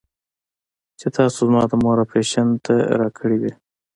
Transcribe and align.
چې 0.99 1.07
تاسو 1.17 1.37
زما 1.47 1.61
د 1.71 1.73
مور 1.83 1.97
اپرېشن 2.05 2.47
ته 2.65 2.75
راكړې 3.01 3.37
وې. 3.41 3.53